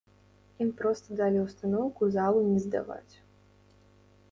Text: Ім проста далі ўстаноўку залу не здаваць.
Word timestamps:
Ім 0.63 0.69
проста 0.79 1.17
далі 1.19 1.43
ўстаноўку 1.43 2.03
залу 2.17 2.39
не 2.49 2.59
здаваць. 2.67 3.15